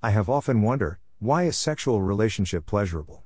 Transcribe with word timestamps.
I 0.00 0.10
have 0.10 0.30
often 0.30 0.62
wondered 0.62 0.98
why 1.18 1.42
is 1.42 1.56
sexual 1.56 2.00
relationship 2.00 2.66
pleasurable? 2.66 3.24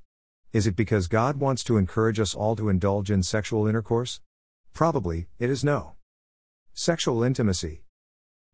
Is 0.54 0.66
it 0.66 0.74
because 0.74 1.06
God 1.06 1.36
wants 1.36 1.62
to 1.64 1.76
encourage 1.76 2.18
us 2.18 2.34
all 2.34 2.56
to 2.56 2.70
indulge 2.70 3.10
in 3.10 3.22
sexual 3.22 3.66
intercourse? 3.66 4.22
Probably, 4.72 5.26
it 5.38 5.50
is 5.50 5.62
no. 5.62 5.96
Sexual 6.72 7.24
intimacy. 7.24 7.84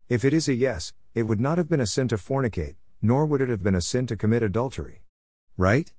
If 0.09 0.25
it 0.25 0.33
is 0.33 0.49
a 0.49 0.53
yes, 0.53 0.91
it 1.15 1.23
would 1.23 1.39
not 1.39 1.57
have 1.57 1.69
been 1.69 1.79
a 1.79 1.85
sin 1.85 2.09
to 2.09 2.17
fornicate, 2.17 2.75
nor 3.01 3.25
would 3.25 3.39
it 3.39 3.47
have 3.47 3.63
been 3.63 3.75
a 3.75 3.79
sin 3.79 4.05
to 4.07 4.17
commit 4.17 4.43
adultery. 4.43 5.03
Right? 5.55 5.93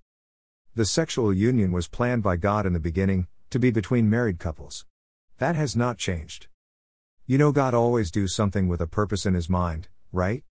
The 0.75 0.84
sexual 0.84 1.32
union 1.32 1.73
was 1.73 1.89
planned 1.89 2.23
by 2.23 2.37
God 2.37 2.66
in 2.66 2.75
the 2.75 2.80
beginning, 2.80 3.29
to 3.48 3.59
be 3.59 3.71
between 3.71 4.11
married 4.11 4.39
couples. 4.39 4.84
That 5.39 5.57
has 5.57 5.75
not 5.75 5.96
changed. 5.96 6.48
You 7.25 7.39
know 7.39 7.50
God 7.50 7.73
always 7.73 8.11
do 8.11 8.29
something 8.29 8.68
with 8.68 8.82
a 8.82 8.87
purpose 8.87 9.25
in 9.25 9.32
his 9.32 9.48
mind, 9.48 9.89
right? 10.12 10.45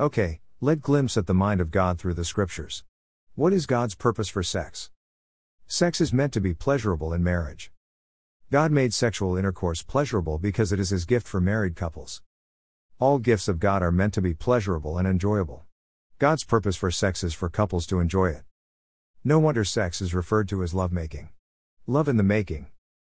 Okay, 0.00 0.40
let 0.64 0.80
glimpse 0.80 1.16
at 1.16 1.26
the 1.26 1.34
mind 1.34 1.60
of 1.60 1.72
God 1.72 1.98
through 1.98 2.14
the 2.14 2.24
scriptures. 2.24 2.84
What 3.34 3.52
is 3.52 3.66
God's 3.66 3.96
purpose 3.96 4.28
for 4.28 4.44
sex? 4.44 4.92
Sex 5.66 6.00
is 6.00 6.12
meant 6.12 6.32
to 6.34 6.40
be 6.40 6.54
pleasurable 6.54 7.12
in 7.12 7.24
marriage. 7.24 7.72
God 8.52 8.70
made 8.70 8.94
sexual 8.94 9.36
intercourse 9.36 9.82
pleasurable 9.82 10.38
because 10.38 10.70
it 10.70 10.78
is 10.78 10.90
His 10.90 11.04
gift 11.04 11.26
for 11.26 11.40
married 11.40 11.74
couples. 11.74 12.22
All 13.00 13.18
gifts 13.18 13.48
of 13.48 13.58
God 13.58 13.82
are 13.82 13.90
meant 13.90 14.14
to 14.14 14.22
be 14.22 14.34
pleasurable 14.34 14.98
and 14.98 15.08
enjoyable. 15.08 15.64
God's 16.20 16.44
purpose 16.44 16.76
for 16.76 16.92
sex 16.92 17.24
is 17.24 17.34
for 17.34 17.48
couples 17.48 17.84
to 17.88 17.98
enjoy 17.98 18.26
it. 18.26 18.44
No 19.24 19.40
wonder 19.40 19.64
sex 19.64 20.00
is 20.00 20.14
referred 20.14 20.48
to 20.50 20.62
as 20.62 20.72
lovemaking. 20.72 21.30
Love 21.88 22.06
in 22.06 22.18
the 22.18 22.22
making. 22.22 22.68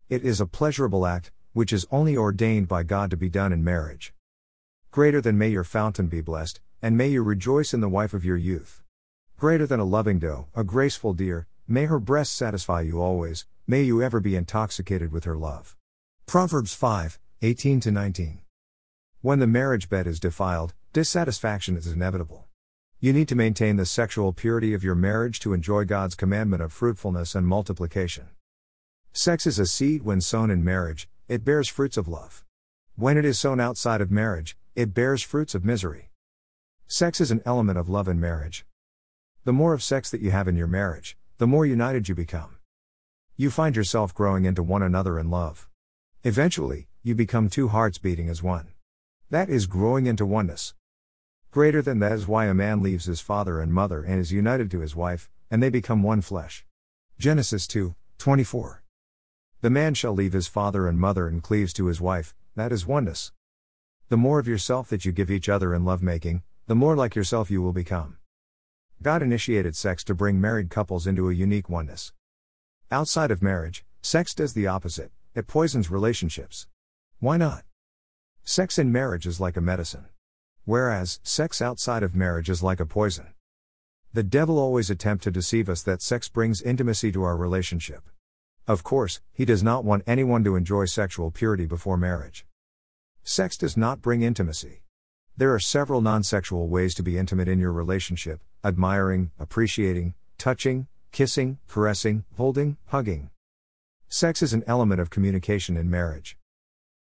It 0.10 0.24
is 0.24 0.42
a 0.42 0.48
pleasurable 0.48 1.06
act, 1.06 1.32
which 1.54 1.72
is 1.72 1.86
only 1.92 2.18
ordained 2.18 2.68
by 2.68 2.82
God 2.82 3.12
to 3.12 3.18
be 3.18 3.30
done 3.30 3.54
in 3.54 3.64
marriage. 3.64 4.16
Greater 4.90 5.22
than 5.22 5.38
may 5.38 5.50
your 5.50 5.64
fountain 5.64 6.08
be 6.08 6.22
blessed, 6.22 6.60
and 6.86 6.96
may 6.96 7.08
you 7.08 7.24
rejoice 7.24 7.74
in 7.74 7.82
the 7.82 7.90
wife 7.90 8.14
of 8.14 8.24
your 8.24 8.38
youth. 8.38 8.84
Greater 9.40 9.66
than 9.66 9.80
a 9.80 9.84
loving 9.84 10.20
doe, 10.20 10.46
a 10.54 10.64
graceful 10.64 11.16
deer, 11.16 11.48
may 11.68 11.86
her 11.86 11.98
breast 11.98 12.36
satisfy 12.36 12.80
you 12.82 13.02
always, 13.02 13.48
may 13.66 13.82
you 13.82 14.04
ever 14.04 14.20
be 14.20 14.36
intoxicated 14.36 15.12
with 15.12 15.24
her 15.24 15.36
love. 15.36 15.76
Proverbs 16.28 16.76
5 16.76 17.18
18 17.42 17.82
19. 17.88 18.42
When 19.22 19.40
the 19.40 19.48
marriage 19.48 19.90
bed 19.90 20.06
is 20.06 20.20
defiled, 20.20 20.76
dissatisfaction 20.94 21.76
is 21.76 21.88
inevitable. 21.88 22.46
You 23.00 23.14
need 23.14 23.30
to 23.30 23.36
maintain 23.36 23.78
the 23.78 23.88
sexual 23.88 24.32
purity 24.32 24.76
of 24.76 24.84
your 24.84 24.94
marriage 24.94 25.40
to 25.40 25.54
enjoy 25.54 25.86
God's 25.86 26.14
commandment 26.14 26.62
of 26.62 26.72
fruitfulness 26.72 27.34
and 27.34 27.48
multiplication. 27.48 28.28
Sex 29.12 29.48
is 29.48 29.58
a 29.58 29.66
seed 29.66 30.04
when 30.04 30.22
sown 30.22 30.52
in 30.52 30.64
marriage, 30.64 31.10
it 31.28 31.44
bears 31.44 31.68
fruits 31.68 31.98
of 31.98 32.08
love. 32.08 32.46
When 32.96 33.18
it 33.18 33.26
is 33.26 33.40
sown 33.40 33.60
outside 33.60 34.02
of 34.02 34.12
marriage, 34.12 34.56
it 34.76 34.94
bears 34.94 35.24
fruits 35.24 35.56
of 35.56 35.66
misery. 35.66 36.12
Sex 36.88 37.20
is 37.20 37.32
an 37.32 37.42
element 37.46 37.80
of 37.80 37.90
love 37.90 38.08
in 38.08 38.20
marriage. 38.20 38.64
The 39.44 39.52
more 39.52 39.74
of 39.74 39.82
sex 39.82 40.12
that 40.12 40.22
you 40.22 40.30
have 40.30 40.48
in 40.48 40.56
your 40.56 40.68
marriage, 40.68 41.18
the 41.40 41.48
more 41.48 41.66
united 41.66 42.08
you 42.08 42.14
become. 42.14 42.58
You 43.36 43.50
find 43.50 43.76
yourself 43.76 44.14
growing 44.14 44.46
into 44.46 44.62
one 44.62 44.84
another 44.84 45.18
in 45.18 45.32
love. 45.32 45.68
Eventually, 46.24 46.88
you 47.02 47.16
become 47.16 47.50
two 47.50 47.70
hearts 47.70 47.98
beating 47.98 48.30
as 48.30 48.44
one. 48.44 48.68
That 49.32 49.50
is 49.50 49.66
growing 49.66 50.06
into 50.06 50.28
oneness. 50.28 50.76
Greater 51.50 51.82
than 51.82 51.98
that 52.00 52.12
is 52.12 52.28
why 52.28 52.46
a 52.46 52.54
man 52.54 52.84
leaves 52.84 53.06
his 53.06 53.20
father 53.20 53.60
and 53.60 53.74
mother 53.74 54.04
and 54.04 54.20
is 54.20 54.32
united 54.32 54.70
to 54.70 54.82
his 54.82 54.96
wife, 54.96 55.28
and 55.50 55.64
they 55.64 55.70
become 55.70 56.04
one 56.04 56.22
flesh. 56.22 56.66
Genesis 57.18 57.66
2 57.66 57.96
24. 58.20 58.84
The 59.62 59.70
man 59.72 59.96
shall 59.96 60.14
leave 60.14 60.34
his 60.34 60.48
father 60.48 60.88
and 60.88 61.00
mother 61.00 61.28
and 61.28 61.42
cleaves 61.42 61.74
to 61.74 61.88
his 61.88 62.00
wife, 62.00 62.36
that 62.56 62.72
is 62.72 62.86
oneness. 62.86 63.32
The 64.10 64.18
more 64.18 64.38
of 64.38 64.48
yourself 64.48 64.88
that 64.90 65.04
you 65.04 65.12
give 65.12 65.32
each 65.32 65.50
other 65.50 65.74
in 65.74 65.84
lovemaking, 65.84 66.44
the 66.68 66.76
more 66.76 66.96
like 66.96 67.16
yourself 67.16 67.52
you 67.52 67.62
will 67.62 67.74
become. 67.74 68.18
God 69.02 69.22
initiated 69.22 69.76
sex 69.76 70.04
to 70.06 70.16
bring 70.16 70.42
married 70.42 70.72
couples 70.72 71.06
into 71.06 71.30
a 71.30 71.34
unique 71.34 71.70
oneness. 71.70 72.12
Outside 72.90 73.30
of 73.30 73.44
marriage, 73.44 73.86
sex 74.02 74.34
does 74.34 74.54
the 74.54 74.66
opposite, 74.66 75.12
it 75.36 75.46
poisons 75.46 75.92
relationships. 75.92 76.68
Why 77.20 77.38
not? 77.38 77.66
Sex 78.44 78.80
in 78.80 78.92
marriage 78.92 79.28
is 79.28 79.40
like 79.40 79.58
a 79.58 79.62
medicine. 79.62 80.06
Whereas, 80.64 81.20
sex 81.22 81.62
outside 81.62 82.02
of 82.02 82.16
marriage 82.16 82.50
is 82.50 82.64
like 82.64 82.80
a 82.80 82.86
poison. 82.88 83.28
The 84.12 84.24
devil 84.24 84.58
always 84.58 84.90
attempt 84.90 85.24
to 85.26 85.32
deceive 85.32 85.70
us 85.70 85.84
that 85.84 86.02
sex 86.02 86.30
brings 86.30 86.64
intimacy 86.64 87.12
to 87.12 87.24
our 87.24 87.38
relationship. 87.38 88.10
Of 88.68 88.84
course, 88.84 89.22
he 89.34 89.46
does 89.46 89.62
not 89.62 89.86
want 89.86 90.04
anyone 90.08 90.44
to 90.46 90.56
enjoy 90.56 90.86
sexual 90.86 91.30
purity 91.30 91.68
before 91.68 91.98
marriage. 91.98 92.48
Sex 93.24 93.56
does 93.56 93.78
not 93.78 94.02
bring 94.02 94.24
intimacy. 94.24 94.82
There 95.38 95.54
are 95.54 95.60
several 95.60 96.00
non 96.00 96.24
sexual 96.24 96.70
ways 96.70 96.96
to 96.96 97.04
be 97.04 97.18
intimate 97.18 97.50
in 97.50 97.60
your 97.60 97.74
relationship 97.74 98.40
admiring, 98.64 99.32
appreciating, 99.38 100.14
touching, 100.38 100.88
kissing, 101.12 101.60
caressing, 101.68 102.24
holding, 102.38 102.78
hugging. 102.88 103.30
Sex 104.08 104.42
is 104.42 104.54
an 104.54 104.64
element 104.66 105.02
of 105.02 105.10
communication 105.10 105.76
in 105.76 105.90
marriage. 105.90 106.38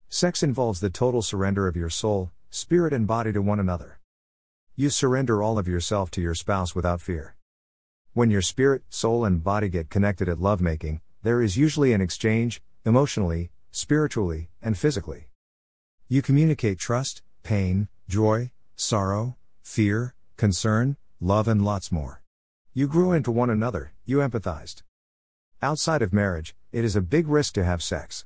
Sex 0.09 0.45
involves 0.45 0.79
the 0.79 0.91
total 0.91 1.23
surrender 1.23 1.67
of 1.67 1.75
your 1.75 1.91
soul, 1.91 2.31
spirit, 2.51 2.93
and 2.93 3.07
body 3.07 3.33
to 3.33 3.43
one 3.43 3.59
another. 3.59 3.99
You 4.77 4.91
surrender 4.91 5.43
all 5.43 5.59
of 5.59 5.67
yourself 5.67 6.11
to 6.13 6.21
your 6.21 6.37
spouse 6.37 6.73
without 6.73 7.01
fear. 7.01 7.35
When 8.13 8.31
your 8.31 8.43
spirit, 8.43 8.83
soul, 8.89 9.25
and 9.25 9.43
body 9.43 9.69
get 9.69 9.91
connected 9.91 10.29
at 10.29 10.41
lovemaking, 10.41 11.01
there 11.25 11.43
is 11.43 11.57
usually 11.57 11.93
an 11.93 12.01
exchange, 12.01 12.63
emotionally, 12.87 13.51
spiritually, 13.73 14.51
and 14.63 14.79
physically. 14.79 15.31
You 16.09 16.23
communicate 16.23 16.79
trust, 16.79 17.23
pain, 17.43 17.89
joy, 18.10 18.50
sorrow, 18.75 19.37
fear, 19.62 20.16
concern, 20.37 20.97
love, 21.21 21.47
and 21.47 21.65
lots 21.65 21.93
more. 21.93 22.22
You 22.75 22.88
grew 22.88 23.12
into 23.12 23.31
one 23.31 23.50
another, 23.50 23.93
you 24.04 24.16
empathized. 24.19 24.82
Outside 25.62 26.03
of 26.03 26.12
marriage, 26.12 26.56
it 26.72 26.84
is 26.84 26.97
a 26.97 27.00
big 27.00 27.28
risk 27.28 27.54
to 27.54 27.65
have 27.65 27.84
sex. 27.84 28.25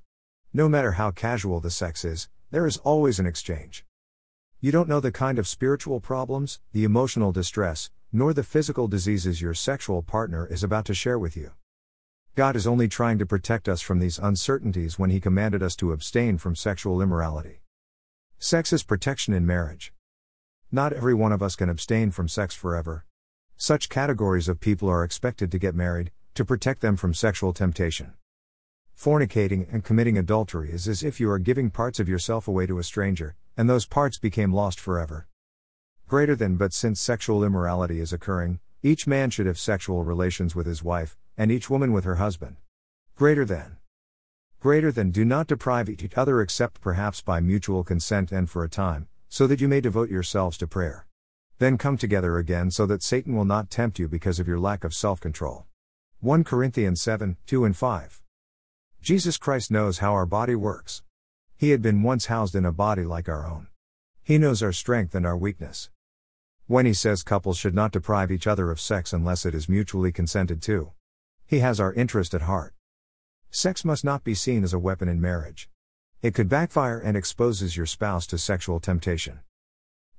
No 0.55 0.71
matter 0.71 0.93
how 0.93 1.11
casual 1.11 1.61
the 1.61 1.71
sex 1.71 2.03
is, 2.03 2.31
there 2.51 2.67
is 2.67 2.79
always 2.79 3.19
an 3.19 3.27
exchange. 3.27 3.85
You 4.59 4.73
don't 4.73 4.89
know 4.89 5.01
the 5.01 5.13
kind 5.13 5.39
of 5.39 5.47
spiritual 5.47 6.01
problems, 6.01 6.61
the 6.73 6.85
emotional 6.85 7.31
distress, 7.31 7.91
nor 8.11 8.33
the 8.33 8.43
physical 8.43 8.89
diseases 8.89 9.43
your 9.43 9.53
sexual 9.53 10.03
partner 10.03 10.47
is 10.47 10.65
about 10.65 10.87
to 10.87 10.95
share 10.95 11.19
with 11.19 11.37
you. 11.37 11.51
God 12.35 12.57
is 12.57 12.67
only 12.67 12.89
trying 12.89 13.19
to 13.19 13.27
protect 13.27 13.69
us 13.69 13.83
from 13.83 13.99
these 13.99 14.19
uncertainties 14.19 14.99
when 14.99 15.11
He 15.11 15.21
commanded 15.21 15.63
us 15.63 15.77
to 15.77 15.93
abstain 15.93 16.39
from 16.39 16.57
sexual 16.57 17.03
immorality. 17.03 17.61
Sex 18.47 18.75
is 18.75 18.83
protection 18.83 19.33
in 19.33 19.47
marriage. 19.47 19.91
Not 20.71 20.93
every 20.93 21.15
one 21.15 21.33
of 21.33 21.43
us 21.43 21.57
can 21.57 21.71
abstain 21.71 22.11
from 22.11 22.29
sex 22.29 22.55
forever. 22.55 23.07
Such 23.57 23.89
categories 23.89 24.49
of 24.49 24.61
people 24.61 24.87
are 24.91 25.03
expected 25.03 25.51
to 25.51 25.59
get 25.59 25.75
married, 25.75 26.11
to 26.35 26.45
protect 26.45 26.83
them 26.83 26.99
from 26.99 27.15
sexual 27.15 27.55
temptation. 27.55 28.13
Fornicating 28.95 29.67
and 29.73 29.83
committing 29.83 30.19
adultery 30.19 30.71
is 30.71 30.87
as 30.87 31.03
if 31.03 31.19
you 31.19 31.31
are 31.31 31.39
giving 31.39 31.71
parts 31.71 31.99
of 31.99 32.07
yourself 32.07 32.47
away 32.47 32.67
to 32.67 32.79
a 32.79 32.83
stranger, 32.83 33.35
and 33.57 33.67
those 33.67 33.87
parts 33.87 34.19
became 34.19 34.53
lost 34.53 34.79
forever. 34.79 35.27
Greater 36.07 36.37
than 36.37 36.57
but 36.57 36.75
since 36.75 37.01
sexual 37.01 37.45
immorality 37.45 37.99
is 37.99 38.13
occurring, 38.13 38.61
each 38.83 39.07
man 39.07 39.31
should 39.31 39.47
have 39.47 39.59
sexual 39.59 40.05
relations 40.05 40.55
with 40.55 40.67
his 40.67 40.85
wife, 40.85 41.17
and 41.39 41.51
each 41.51 41.71
woman 41.71 41.95
with 41.95 42.05
her 42.05 42.17
husband. 42.17 42.57
Greater 43.17 43.47
than. 43.47 43.79
Greater 44.65 44.91
than 44.91 45.11
do 45.11 45.27
not 45.27 45.47
deprive 45.47 45.91
each 45.91 46.17
other 46.17 46.41
except 46.41 46.81
perhaps 46.81 47.21
by 47.21 47.39
mutual 47.39 47.85
consent 47.85 48.33
and 48.33 48.49
for 48.49 48.65
a 48.65 48.69
time, 48.71 49.09
so 49.29 49.47
that 49.47 49.61
you 49.61 49.69
may 49.69 49.79
devote 49.79 50.09
yourselves 50.09 50.57
to 50.57 50.67
prayer. 50.67 51.07
Then 51.59 51.77
come 51.77 51.99
together 51.99 52.39
again 52.39 52.71
so 52.71 52.87
that 52.87 53.03
Satan 53.03 53.37
will 53.37 53.45
not 53.45 53.69
tempt 53.69 53.99
you 53.99 54.09
because 54.09 54.41
of 54.41 54.49
your 54.49 54.59
lack 54.59 54.83
of 54.83 54.95
self 54.95 55.21
control. 55.21 55.67
1 56.21 56.45
Corinthians 56.45 57.03
7 57.03 57.37
2 57.45 57.65
and 57.67 57.77
5. 57.77 58.23
Jesus 59.03 59.37
Christ 59.37 59.71
knows 59.71 59.99
how 59.99 60.15
our 60.15 60.25
body 60.25 60.55
works. 60.55 61.03
He 61.59 61.69
had 61.69 61.83
been 61.83 62.03
once 62.03 62.25
housed 62.25 62.55
in 62.55 62.65
a 62.65 62.73
body 62.73 63.05
like 63.05 63.29
our 63.29 63.47
own. 63.47 63.67
He 64.23 64.39
knows 64.39 64.63
our 64.63 64.73
strength 64.73 65.15
and 65.15 65.27
our 65.27 65.37
weakness. 65.37 65.91
When 66.69 66.87
he 66.87 66.95
says 66.95 67.23
couples 67.23 67.59
should 67.59 67.75
not 67.75 67.93
deprive 67.93 68.33
each 68.33 68.47
other 68.47 68.71
of 68.71 68.81
sex 68.81 69.13
unless 69.13 69.45
it 69.45 69.55
is 69.55 69.69
mutually 69.69 70.11
consented 70.11 70.63
to, 70.63 70.93
he 71.47 71.59
has 71.59 71.79
our 71.81 71.93
interest 71.93 72.33
at 72.33 72.41
heart. 72.41 72.73
Sex 73.57 73.85
must 73.85 74.05
not 74.05 74.25
be 74.25 74.35
seen 74.35 74.65
as 74.65 74.73
a 74.73 74.81
weapon 74.81 75.09
in 75.09 75.21
marriage. 75.21 75.69
It 76.23 76.35
could 76.35 76.49
backfire 76.49 76.99
and 76.99 77.17
exposes 77.17 77.77
your 77.77 77.87
spouse 77.87 78.27
to 78.27 78.37
sexual 78.37 78.81
temptation. 78.81 79.43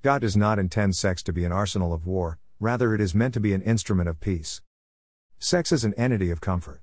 God 0.01 0.21
does 0.21 0.37
not 0.37 0.57
intend 0.57 0.95
sex 0.95 1.21
to 1.23 1.33
be 1.33 1.43
an 1.43 1.51
arsenal 1.51 1.93
of 1.93 2.07
war, 2.07 2.39
rather, 2.61 2.95
it 2.95 3.01
is 3.01 3.13
meant 3.13 3.33
to 3.33 3.41
be 3.41 3.53
an 3.53 3.61
instrument 3.61 4.07
of 4.07 4.21
peace. 4.21 4.61
Sex 5.37 5.73
is 5.73 5.83
an 5.83 5.93
entity 5.95 6.31
of 6.31 6.39
comfort. 6.39 6.81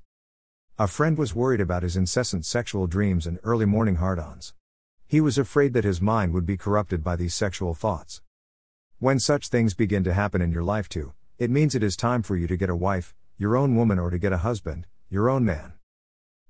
A 0.79 0.87
friend 0.87 1.17
was 1.17 1.35
worried 1.35 1.63
about 1.63 1.85
his 1.85 1.97
incessant 1.97 2.45
sexual 2.45 2.87
dreams 2.87 3.27
and 3.27 3.39
early 3.45 3.65
morning 3.65 3.97
hard 3.97 4.19
ons. 4.19 4.53
He 5.07 5.23
was 5.23 5.39
afraid 5.39 5.73
that 5.73 5.85
his 5.85 6.03
mind 6.03 6.35
would 6.35 6.45
be 6.45 6.59
corrupted 6.59 7.03
by 7.03 7.17
these 7.17 7.35
sexual 7.35 7.73
thoughts. 7.73 8.21
When 8.99 9.19
such 9.19 9.49
things 9.49 9.73
begin 9.73 10.05
to 10.05 10.13
happen 10.13 10.43
in 10.43 10.53
your 10.53 10.65
life 10.65 10.91
too, 10.91 11.15
it 11.39 11.49
means 11.49 11.75
it 11.75 11.83
is 11.83 11.97
time 11.97 12.23
for 12.23 12.37
you 12.37 12.47
to 12.47 12.59
get 12.59 12.69
a 12.69 12.77
wife, 12.77 13.15
your 13.39 13.57
own 13.57 13.75
woman, 13.75 13.99
or 13.99 14.11
to 14.11 14.19
get 14.19 14.35
a 14.35 14.45
husband, 14.45 14.87
your 15.09 15.31
own 15.31 15.47
man. 15.47 15.73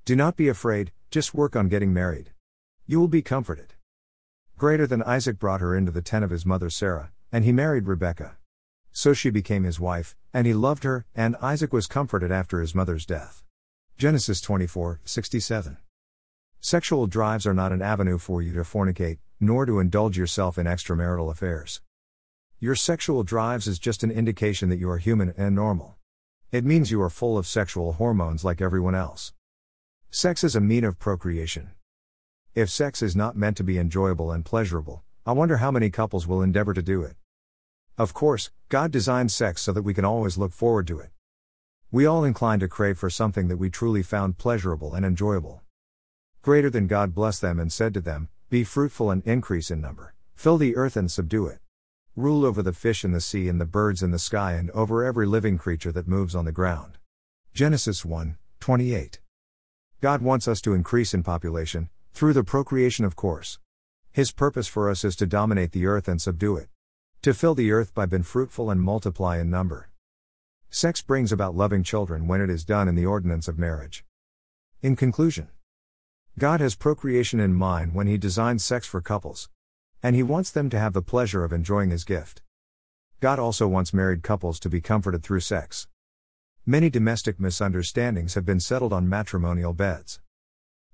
Do 0.04 0.16
not 0.16 0.34
be 0.36 0.48
afraid, 0.48 0.90
just 1.12 1.32
work 1.32 1.54
on 1.54 1.68
getting 1.68 1.92
married. 1.92 2.32
You 2.86 2.98
will 2.98 3.06
be 3.06 3.22
comforted. 3.22 3.74
Greater 4.58 4.84
than 4.84 5.00
Isaac 5.04 5.38
brought 5.38 5.60
her 5.60 5.76
into 5.76 5.92
the 5.92 6.02
tent 6.02 6.24
of 6.24 6.30
his 6.30 6.44
mother 6.44 6.70
Sarah, 6.70 7.12
and 7.30 7.44
he 7.44 7.52
married 7.52 7.86
Rebekah. 7.86 8.36
So 8.90 9.12
she 9.12 9.30
became 9.30 9.62
his 9.62 9.78
wife, 9.78 10.16
and 10.34 10.44
he 10.44 10.54
loved 10.54 10.82
her, 10.82 11.06
and 11.14 11.36
Isaac 11.40 11.72
was 11.72 11.86
comforted 11.86 12.32
after 12.32 12.60
his 12.60 12.74
mother's 12.74 13.06
death. 13.06 13.44
Genesis 13.96 14.40
24, 14.40 15.02
67. 15.04 15.76
Sexual 16.58 17.06
drives 17.06 17.46
are 17.46 17.54
not 17.54 17.70
an 17.70 17.80
avenue 17.80 18.18
for 18.18 18.42
you 18.42 18.52
to 18.54 18.62
fornicate, 18.62 19.18
nor 19.38 19.66
to 19.66 19.78
indulge 19.78 20.18
yourself 20.18 20.58
in 20.58 20.66
extramarital 20.66 21.30
affairs. 21.30 21.80
Your 22.58 22.74
sexual 22.74 23.22
drives 23.22 23.68
is 23.68 23.78
just 23.78 24.02
an 24.02 24.10
indication 24.10 24.68
that 24.68 24.80
you 24.80 24.90
are 24.90 24.98
human 24.98 25.32
and 25.36 25.54
normal. 25.54 25.94
It 26.50 26.64
means 26.64 26.90
you 26.90 27.00
are 27.02 27.10
full 27.10 27.38
of 27.38 27.46
sexual 27.46 27.92
hormones 27.92 28.44
like 28.44 28.60
everyone 28.60 28.96
else. 28.96 29.32
Sex 30.14 30.44
is 30.44 30.54
a 30.54 30.60
mean 30.60 30.84
of 30.84 30.98
procreation. 30.98 31.70
If 32.54 32.68
sex 32.68 33.00
is 33.00 33.16
not 33.16 33.34
meant 33.34 33.56
to 33.56 33.64
be 33.64 33.78
enjoyable 33.78 34.30
and 34.30 34.44
pleasurable, 34.44 35.02
I 35.24 35.32
wonder 35.32 35.56
how 35.56 35.70
many 35.70 35.88
couples 35.88 36.26
will 36.26 36.42
endeavor 36.42 36.74
to 36.74 36.82
do 36.82 37.02
it. 37.02 37.16
Of 37.96 38.12
course, 38.12 38.50
God 38.68 38.90
designed 38.90 39.32
sex 39.32 39.62
so 39.62 39.72
that 39.72 39.84
we 39.84 39.94
can 39.94 40.04
always 40.04 40.36
look 40.36 40.52
forward 40.52 40.86
to 40.88 40.98
it. 40.98 41.12
We 41.90 42.04
all 42.04 42.24
incline 42.24 42.60
to 42.60 42.68
crave 42.68 42.98
for 42.98 43.08
something 43.08 43.48
that 43.48 43.56
we 43.56 43.70
truly 43.70 44.02
found 44.02 44.36
pleasurable 44.36 44.92
and 44.92 45.06
enjoyable. 45.06 45.62
Greater 46.42 46.68
than 46.68 46.86
God 46.88 47.14
blessed 47.14 47.40
them 47.40 47.58
and 47.58 47.72
said 47.72 47.94
to 47.94 48.02
them, 48.02 48.28
Be 48.50 48.64
fruitful 48.64 49.10
and 49.10 49.26
increase 49.26 49.70
in 49.70 49.80
number, 49.80 50.12
fill 50.34 50.58
the 50.58 50.76
earth 50.76 50.94
and 50.94 51.10
subdue 51.10 51.46
it. 51.46 51.60
Rule 52.16 52.44
over 52.44 52.62
the 52.62 52.74
fish 52.74 53.02
in 53.02 53.12
the 53.12 53.22
sea 53.22 53.48
and 53.48 53.58
the 53.58 53.64
birds 53.64 54.02
in 54.02 54.10
the 54.10 54.18
sky 54.18 54.52
and 54.52 54.70
over 54.72 55.06
every 55.06 55.24
living 55.24 55.56
creature 55.56 55.92
that 55.92 56.06
moves 56.06 56.34
on 56.34 56.44
the 56.44 56.52
ground. 56.52 56.98
Genesis 57.54 58.04
1 58.04 58.36
28. 58.60 59.21
God 60.02 60.20
wants 60.20 60.48
us 60.48 60.60
to 60.62 60.74
increase 60.74 61.14
in 61.14 61.22
population, 61.22 61.88
through 62.12 62.32
the 62.32 62.42
procreation, 62.42 63.04
of 63.04 63.14
course. 63.14 63.60
His 64.10 64.32
purpose 64.32 64.66
for 64.66 64.90
us 64.90 65.04
is 65.04 65.14
to 65.14 65.26
dominate 65.28 65.70
the 65.70 65.86
earth 65.86 66.08
and 66.08 66.20
subdue 66.20 66.56
it. 66.56 66.70
To 67.22 67.32
fill 67.32 67.54
the 67.54 67.70
earth 67.70 67.94
by 67.94 68.06
being 68.06 68.24
fruitful 68.24 68.68
and 68.68 68.82
multiply 68.82 69.38
in 69.38 69.48
number. 69.48 69.90
Sex 70.70 71.02
brings 71.02 71.30
about 71.30 71.54
loving 71.54 71.84
children 71.84 72.26
when 72.26 72.40
it 72.40 72.50
is 72.50 72.64
done 72.64 72.88
in 72.88 72.96
the 72.96 73.06
ordinance 73.06 73.46
of 73.46 73.60
marriage. 73.60 74.04
In 74.82 74.96
conclusion, 74.96 75.50
God 76.36 76.58
has 76.58 76.74
procreation 76.74 77.38
in 77.38 77.54
mind 77.54 77.94
when 77.94 78.08
He 78.08 78.18
designs 78.18 78.64
sex 78.64 78.88
for 78.88 79.00
couples. 79.00 79.50
And 80.02 80.16
He 80.16 80.24
wants 80.24 80.50
them 80.50 80.68
to 80.70 80.80
have 80.80 80.94
the 80.94 81.02
pleasure 81.02 81.44
of 81.44 81.52
enjoying 81.52 81.90
His 81.90 82.02
gift. 82.02 82.42
God 83.20 83.38
also 83.38 83.68
wants 83.68 83.94
married 83.94 84.24
couples 84.24 84.58
to 84.58 84.68
be 84.68 84.80
comforted 84.80 85.22
through 85.22 85.38
sex. 85.38 85.86
Many 86.64 86.90
domestic 86.90 87.40
misunderstandings 87.40 88.34
have 88.34 88.44
been 88.44 88.60
settled 88.60 88.92
on 88.92 89.08
matrimonial 89.08 89.72
beds. 89.72 90.20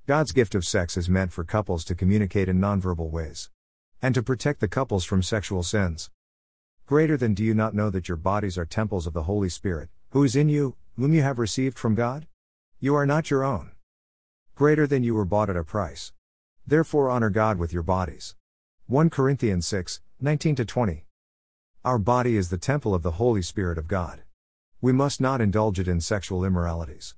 God's 0.06 0.32
gift 0.32 0.54
of 0.54 0.64
sex 0.64 0.96
is 0.96 1.10
meant 1.10 1.30
for 1.30 1.44
couples 1.44 1.84
to 1.84 1.94
communicate 1.94 2.48
in 2.48 2.58
nonverbal 2.58 3.10
ways 3.10 3.50
and 4.00 4.14
to 4.14 4.22
protect 4.22 4.60
the 4.60 4.68
couples 4.68 5.04
from 5.04 5.22
sexual 5.22 5.62
sins. 5.62 6.08
Greater 6.86 7.18
than 7.18 7.34
do 7.34 7.44
you 7.44 7.52
not 7.52 7.74
know 7.74 7.90
that 7.90 8.08
your 8.08 8.16
bodies 8.16 8.56
are 8.56 8.64
temples 8.64 9.06
of 9.06 9.12
the 9.12 9.24
Holy 9.24 9.50
Spirit, 9.50 9.90
who 10.12 10.24
is 10.24 10.34
in 10.34 10.48
you, 10.48 10.74
whom 10.96 11.12
you 11.12 11.20
have 11.20 11.38
received 11.38 11.78
from 11.78 11.94
God? 11.94 12.26
You 12.80 12.94
are 12.94 13.04
not 13.04 13.30
your 13.30 13.44
own. 13.44 13.72
Greater 14.54 14.86
than 14.86 15.02
you 15.02 15.14
were 15.14 15.26
bought 15.26 15.50
at 15.50 15.56
a 15.56 15.64
price. 15.64 16.14
Therefore 16.66 17.10
honor 17.10 17.28
God 17.28 17.58
with 17.58 17.74
your 17.74 17.82
bodies. 17.82 18.36
1 18.86 19.10
Corinthians 19.10 19.66
6, 19.66 20.00
19 20.18 20.56
20. 20.56 21.04
Our 21.84 21.98
body 21.98 22.38
is 22.38 22.48
the 22.48 22.56
temple 22.56 22.94
of 22.94 23.02
the 23.02 23.12
Holy 23.20 23.42
Spirit 23.42 23.76
of 23.76 23.86
God. 23.86 24.22
We 24.80 24.92
must 24.92 25.20
not 25.20 25.40
indulge 25.40 25.80
it 25.80 25.88
in 25.88 26.00
sexual 26.00 26.44
immoralities. 26.44 27.16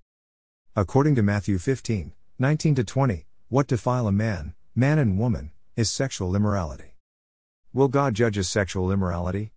According 0.74 1.14
to 1.16 1.22
Matthew 1.22 1.58
15, 1.58 2.12
19 2.38 2.74
20, 2.74 3.26
what 3.48 3.66
defile 3.66 4.06
a 4.06 4.12
man, 4.12 4.54
man 4.74 4.98
and 4.98 5.18
woman, 5.18 5.50
is 5.76 5.90
sexual 5.90 6.34
immorality. 6.34 6.96
Will 7.74 7.88
God 7.88 8.14
judge 8.14 8.42
sexual 8.46 8.90
immorality? 8.90 9.52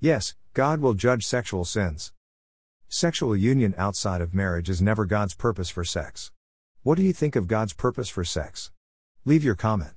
Yes, 0.00 0.34
God 0.52 0.80
will 0.80 0.92
judge 0.92 1.24
sexual 1.24 1.64
sins. 1.64 2.12
Sexual 2.88 3.34
union 3.34 3.74
outside 3.78 4.20
of 4.20 4.34
marriage 4.34 4.68
is 4.68 4.82
never 4.82 5.06
God's 5.06 5.34
purpose 5.34 5.70
for 5.70 5.82
sex. 5.82 6.32
What 6.82 6.96
do 6.98 7.02
you 7.02 7.14
think 7.14 7.36
of 7.36 7.48
God's 7.48 7.72
purpose 7.72 8.10
for 8.10 8.22
sex? 8.22 8.70
Leave 9.24 9.42
your 9.42 9.54
comment. 9.54 9.92